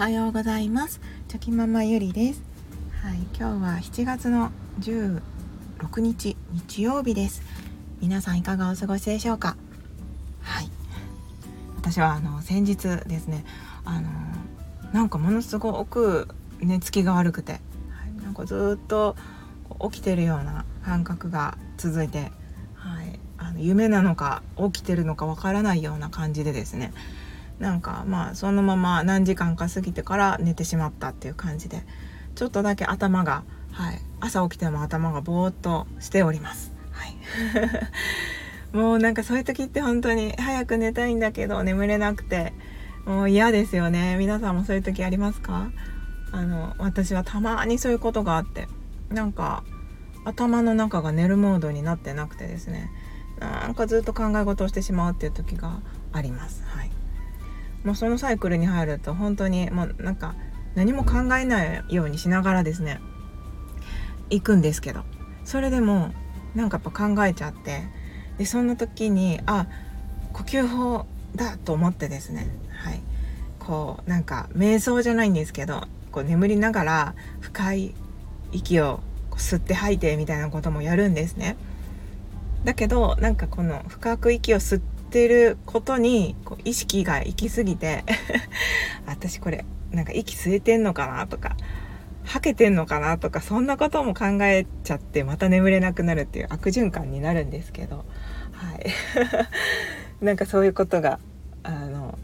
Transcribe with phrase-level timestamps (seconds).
[0.00, 0.98] はようございます。
[1.28, 2.42] チョキママゆりです。
[3.02, 5.20] はい、今日は7月の16
[6.00, 7.42] 日日曜日です。
[8.00, 9.58] 皆さんいかがお過ごしでしょうか？
[10.40, 10.70] はい。
[11.76, 13.44] 私はあの先日ですね
[13.84, 14.08] あの
[14.94, 16.28] なんかものすごく
[16.60, 17.58] 寝つきが悪くて、は
[18.06, 19.16] い、なんかずっと
[19.90, 22.32] 起きてるような感覚が続いて、
[22.74, 26.94] はい、あの夢なのか起きてるのかわからないような感じでですね
[27.60, 31.84] なんかまあそのまま何時間か過ぎてから寝てしまったっていう感じで
[32.34, 36.72] ちょっとだけ頭が、はい、朝起きても頭がぼーっとしております。
[36.90, 37.16] はい、
[38.76, 42.52] もうなんかそういう時って本当に早く寝たいんだけど眠れなくて
[43.06, 44.16] もう嫌ですよね。
[44.16, 45.70] 皆さんもそういう時ありますか？
[46.32, 48.68] あの私はたまにそういうことがあって
[49.10, 49.64] なんか
[50.24, 52.90] 頭の中が寝るモードになってなくてですね。
[53.40, 55.80] なんかずっと考え事をしてしまうっていう時が
[56.12, 56.62] あります。
[56.66, 56.90] はい。
[57.84, 60.34] もうそのサイクルに入ると本当にもうなんか
[60.74, 63.00] 何も考えないようにしながらですね
[64.30, 65.04] 行くんですけど。
[65.44, 66.12] それでも
[66.54, 67.82] なんかやっぱ考えちゃって。
[68.38, 69.66] でそんな時にあ
[70.32, 72.48] 呼吸法だと思ってですね。
[72.70, 73.00] はい。
[73.58, 77.94] こうなんか瞑想じゃないんですけどこう眠りながら深い
[78.52, 79.00] 息を
[79.32, 81.56] 吸って吐いてみたいなこともやるんですね。
[82.64, 88.04] だけどなんかこの深く息を吸っててることにこう意識が行き過ぎて
[89.06, 91.56] 私これなんか息吸えてんのかなとか
[92.24, 98.04] 吐けてんのかなとかそんなことも考えちゃってまた眠れなくなるっていう悪循環になるんですけど
[98.52, 98.90] はい。
[100.24, 101.18] なんかそういうことが
[101.62, 102.18] あの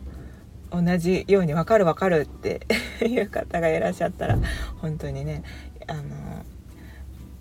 [0.70, 2.66] 同じように分かる分かるって
[3.04, 4.38] いう方がいらっしゃったら
[4.80, 5.42] 本当にね
[5.86, 6.02] あの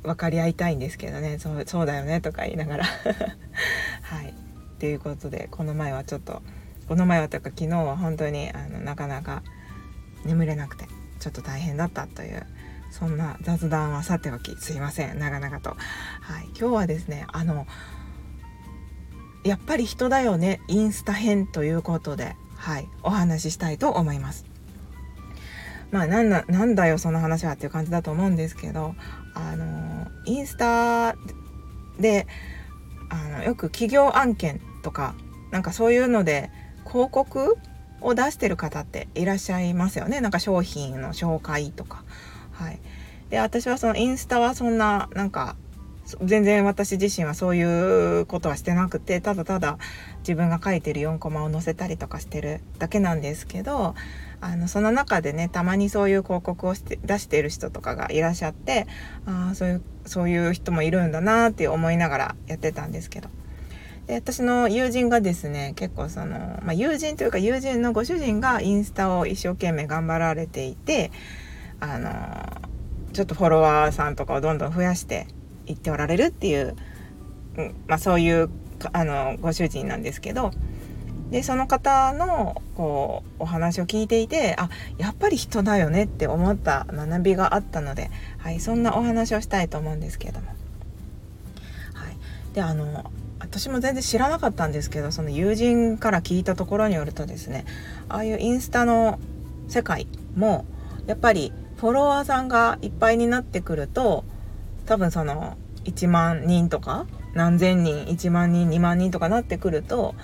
[0.03, 2.85] 分かり合いたいんですけどねそうそうだよねとか言いながら。
[4.75, 6.41] っていうことでこの前はちょっと
[6.87, 9.41] この前はというか昨日は本当にあのなかなか
[10.25, 10.85] 眠れなくて
[11.19, 12.45] ちょっと大変だったという
[12.91, 15.69] そんな雑談はさておきすいません長々と。
[15.69, 15.75] は
[16.41, 17.65] い、今日はですねあの
[19.43, 24.45] やっぱり人だよねインスタ編ということで、はい、お話ししたいと思います。
[25.91, 28.95] まあなんだなんだよその話はっていう感じだと思うんですけど
[29.33, 31.15] あのインスタ
[31.99, 32.27] で
[33.09, 35.15] あのよく企業案件とか
[35.51, 36.49] なんかそういうので
[36.85, 37.57] 広告
[38.01, 42.03] を出してる方っていらっしゃいますよねなんか商品の紹介とか。
[42.51, 42.79] はい、
[43.29, 45.57] で私はそのインスタはそんななんか
[46.23, 49.77] 全然私自身はそういうことはしてなくてただただ
[50.19, 53.95] 自分が書いてる4コマを載せたりとかしてるだけなんですけど
[54.41, 58.85] あのその中でねたまにそういう広告をして出している人とかがいらっしゃって
[59.25, 63.29] あそういうそういう人もいるんだなって思いながらやってたんですけど。
[64.05, 71.11] で私の友人がですね結構その、まあ、友人というか友人のご主人がインスタを一生懸命頑張られていて
[71.79, 72.11] あの
[73.13, 75.25] ちょっとフォロワーさんとかをどんどん増やして
[75.67, 76.75] いっておられるっていう、
[77.57, 78.49] うんまあ、そういう
[78.93, 80.51] あのご主人なんですけど
[81.31, 90.47] でその方のこうお話を聞いていてあやっぱり人だよねって思った学びがあったので、はい、そんなお話をしたいと思うんですけれども。
[91.93, 92.17] はい、
[92.53, 97.65] であの私も全然知らなかったんですけどその友人から聞いたところによるとですね
[98.09, 99.19] ああいうインスタの
[99.67, 100.65] 世界も
[101.07, 104.23] やっぱりフォロワーさんがいっぱいになってくると
[104.85, 110.15] 多分その1万人とか何千人1万人2万人とかなってくると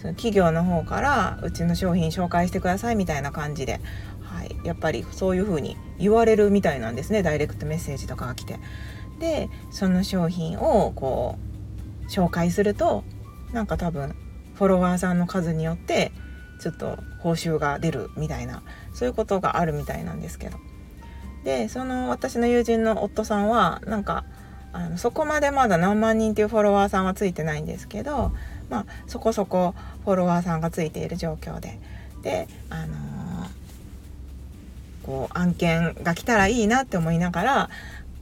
[0.00, 3.80] その企業の方からうちの商品紹介してくださいみたいな感じで、
[4.22, 8.58] はい、やっぱりそういう風に言われるみたいなんですねダイレクトメッセージとかが来て。
[9.20, 11.38] でその商品をこ
[12.06, 13.04] う紹介すると
[13.52, 14.16] なんか多分
[14.54, 16.10] フォロワーさんの数によって
[16.60, 20.58] ちょっと報酬が出るみたいなそういうことがあるみたいなんですけど
[21.44, 24.24] でその私の友人の夫さんはなんか
[24.72, 28.32] あのそこまでまだ何万人っていうフォロワーさんはついてないんですけど
[28.68, 29.74] まあそこそこ
[30.04, 31.78] フォロワーさんがついている状況で。
[32.22, 33.48] であのー、
[35.06, 37.70] こう案件が来たらいいなって思いながら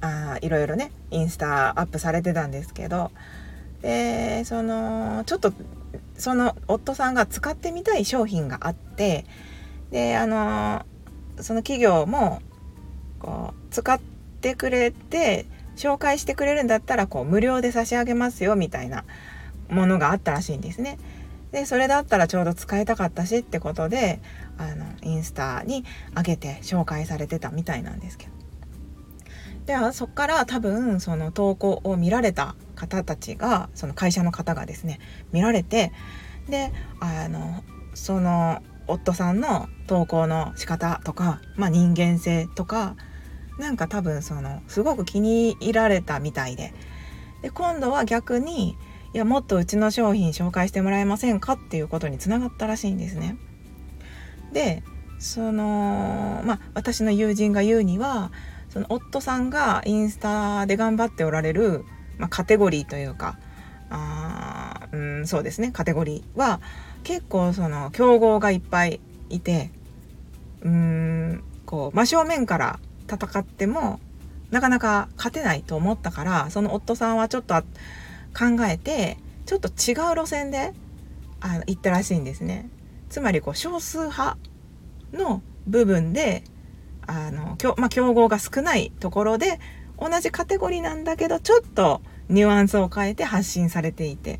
[0.01, 3.11] あいろいろねインスタアップされてたんですけど。
[3.83, 5.53] でそのちょっと
[6.17, 9.25] その夫さんが使ってみたい商品があって
[9.91, 10.85] であの
[11.41, 12.43] その企業も
[13.21, 14.01] こう使っ
[14.41, 19.05] てくれて紹介してくれるんだったらこう無料で差し上げますよみたいな
[19.69, 20.99] ものがあったらしいんですね。
[21.53, 24.21] でそれだったらちょうど使いたかったしってことで
[24.59, 25.85] あのインスタに
[26.15, 28.33] 上げて紹介されてたみたいなんですけど。
[29.67, 34.99] ではそっから多分その投稿を見られた方たちがその会社の方がですね
[35.31, 35.93] 見られて
[36.49, 37.63] であの
[37.93, 42.97] その夫さんの投稿の仕方とか、まあ、人間性とか
[43.59, 46.73] なんか多分そのすごく気に入られたみたいで
[47.43, 48.77] で今度は逆に
[49.15, 53.37] いやもっとうちの商品紹介してもらえませんかっていうことにつながったらしいんですね。
[54.53, 54.83] で
[55.19, 58.31] そのまあ私の友人が言うには
[58.69, 61.85] その夫さんがインスタで頑張っておられる、
[62.19, 63.39] まあ、カテゴリーというか
[63.91, 66.61] あうんそうですねカテゴリーは
[67.03, 69.01] 結構その競合がいっぱい
[69.31, 69.71] いて
[70.63, 72.79] うんこう真正面から
[73.13, 74.01] 戦っても
[74.51, 80.73] なかなか勝てないと思ったからその夫さんはちょっと考えてちょっと違う路線で
[81.41, 82.69] あの行ったらしいんですね。
[83.09, 84.37] つまりこう少数派
[85.13, 86.45] の部分で
[87.07, 89.61] あの、まあ、競合が少ないところで
[89.99, 94.39] 同じカテゴリーなんだけどちょっとニュアンスを変えて発信されていて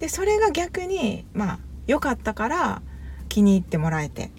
[0.00, 2.82] でそれが逆にまあ良かったから
[3.28, 4.32] 気に入ってもらえて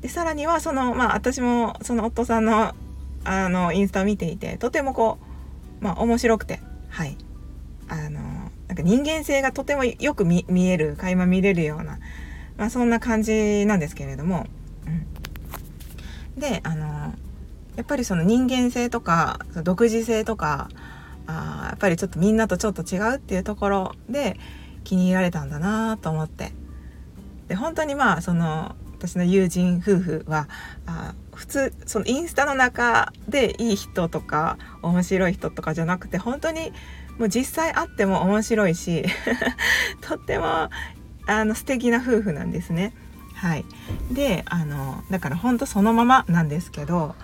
[0.00, 2.74] でさらにはそのまあ私もその夫さんの
[3.24, 5.18] あのインスタを見ていてとてもこ
[5.80, 7.16] うまあ面白くてはい。
[7.88, 8.20] あの
[8.68, 11.98] なんか人間性がとてもよく見える垣間見れるような、
[12.56, 14.46] まあ、そんな感じなんですけれども、
[14.86, 16.86] うん、であの
[17.76, 20.68] やっぱりその人間性とか独自性とか
[21.26, 24.38] あやっぱりちょっとみんなとちょっと違うっていうところで
[24.84, 26.52] 気に入られたんだなと思って。
[27.48, 30.48] で本当にまあその私の友人夫婦は
[30.86, 36.72] あ普通そのインスタの中でいい人とか面白い人とかじゃなくて本当に
[37.18, 39.04] もう実際会っても面白いし
[40.00, 40.70] とっても
[41.26, 42.92] あの素敵な夫婦なんですね。
[43.34, 43.64] はい、
[44.10, 47.14] であのだから本当そのままなんですけど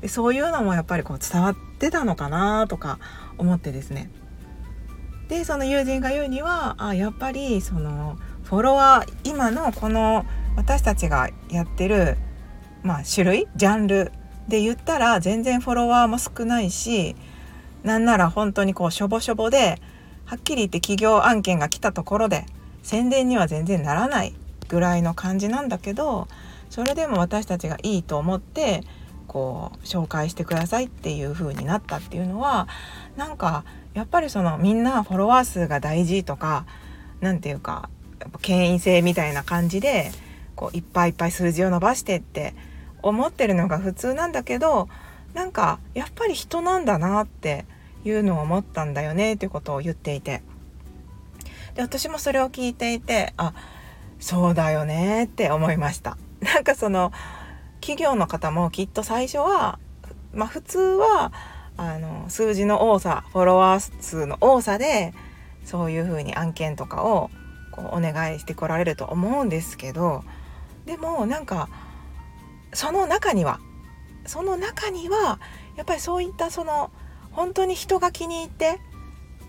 [0.00, 2.98] でそういうのもやっぱりこう伝わってたのかなとか
[3.36, 4.10] 思ってですね
[5.28, 10.24] でその友人が言うにはあやっぱりそのフォロワー今のこの
[10.56, 12.16] 私たちがやってる、
[12.86, 14.12] まあ、種類ジャンル
[14.46, 17.16] で言ったら全然フォロワーも少ないし
[17.82, 19.82] なんなら本当にこうしょぼしょぼで
[20.24, 22.46] はっきり言って企業案件が来たところで
[22.84, 24.34] 宣伝には全然ならない
[24.68, 26.28] ぐらいの感じなんだけど
[26.70, 28.82] それでも私たちがいいと思って
[29.26, 32.68] こう紹介してくださいっていう風になったっていうのは
[33.16, 36.66] なんかやっぱりそのみんなフォロワー数が大事とか
[37.20, 37.90] 何て言うか
[38.20, 40.12] やっぱ権威性みたいな感じで
[40.54, 42.54] こういっぱいいっぱい数字を伸ばしてって
[43.08, 44.88] 思ってるのが普通なんだけど
[45.34, 47.66] なんかやっぱり人なんだなって
[48.04, 50.42] いうのを思ったんだよねっていうことを言っていて。
[51.74, 53.52] で私もそれを聞いていてあ
[54.18, 56.16] そうだよねって思いました。
[56.40, 57.12] なんかその
[57.80, 59.78] 企業の方もきっと最初は
[60.32, 61.32] まあ普通は
[61.76, 65.12] あの数字の多さフォロワー数の多さで
[65.64, 67.30] そういうふうに案件とかを
[67.70, 70.24] こうお願いしてこられると思うんですけど
[70.86, 71.68] でもなんか
[72.72, 73.60] その中には
[74.26, 75.38] その中には
[75.76, 76.90] やっぱりそういったその
[77.30, 78.80] 本当に人が気に入って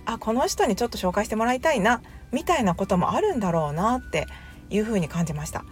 [0.05, 4.27] あこの人にちょっと紹介してもらいたいなみたいなこともあるんだろうなって
[4.69, 5.63] いうふうに感じました。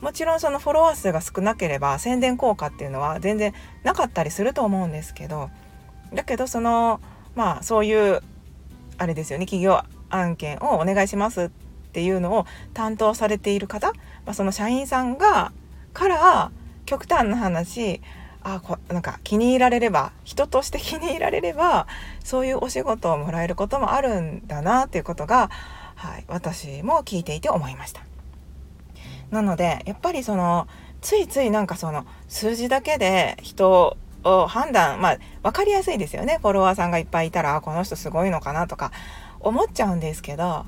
[0.00, 5.50] もちろんそのフォロワー数が少なければ宣伝効果っていうのは全然なかったりすると思うんですけど
[6.12, 7.00] だけどその
[7.34, 8.22] まあそういう
[8.98, 11.50] あれですよね企業案件をお願いしますっ
[11.92, 15.52] ていうのを担当されている方、まあ、その社員さんが
[15.94, 16.50] から
[16.86, 18.00] 極端な話
[18.42, 21.88] あこなんか気に入られれば人として気に入られれば
[22.22, 25.50] そういうお仕事をもらえることもあるんだなっていうことが、
[25.96, 28.02] はい、私も聞いていて思いました。
[29.30, 30.68] なのでやっぱりその
[31.00, 38.92] ついついなんかその数字だけで人を判断まあ分かりやすいですよねフォロワーさんがいっぱいいたらこの人すごいのかなとか
[39.40, 40.64] 思っちゃうんですけど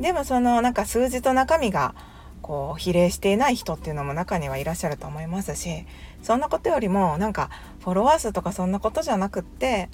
[0.00, 1.94] でもそのなんか数字と中身が
[2.42, 5.86] こう比例していない人っていうのも中にはいらっしゃると思いますし
[6.22, 9.88] そんなことよりもなんかフォロワー数とかそんなことじゃなくって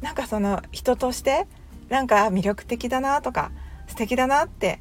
[0.00, 1.46] なんかその人として
[1.88, 3.50] なんか魅力的だなとか
[3.88, 4.80] 素敵だなって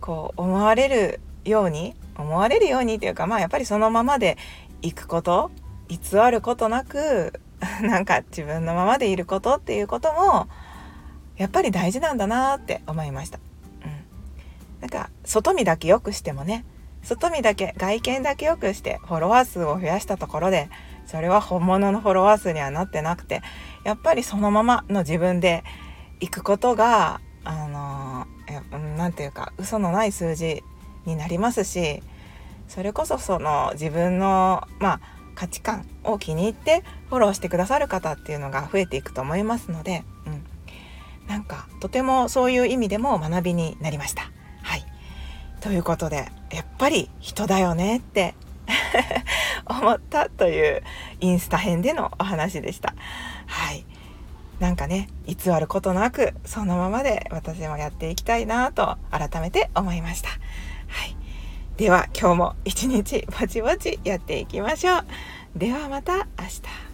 [0.00, 4.38] こう思われるように思われるようにっていうかまあやっぱりそのままで
[4.82, 5.50] いくこと
[5.88, 5.98] 偽
[6.30, 7.40] ることなく
[7.82, 10.48] なんか自分のままでいることっていうことも
[11.36, 13.38] やっぱり大事なんだなって思いました。
[14.80, 16.64] なんか外見だけ良くしてもね
[17.02, 20.68] 外見だけ外見だけ良くしてフォロワー数を増やしたところで
[21.06, 23.42] それは本物のフォロワー数にはなってなくて
[23.84, 25.62] やっぱりそのままの自分で
[26.20, 28.26] 行くことがあの
[28.96, 30.64] 何て言うか嘘のない数字
[31.04, 32.02] になりますし
[32.66, 35.00] それこそその自分のまあ
[35.36, 40.44] 価値観を気に入ってフォローしてくださる方っていうのが増えていくと思いますので、うん、
[41.28, 44.32] なんかとてもそういう意味でも学びになりました。
[45.60, 48.34] ということでやっぱり人だよねって
[49.66, 50.82] 思ったという
[51.20, 52.94] インスタ編でのお話でした。
[53.46, 53.84] はい。
[54.58, 60.30] なんかね、偽ることなく、そのままで私もやっていきたいなと改めて思いました。
[60.30, 60.36] は
[61.06, 61.16] い。
[61.76, 65.04] では今日も一日ぼちぼちやっていきましょう。
[65.56, 66.85] ではまた明日。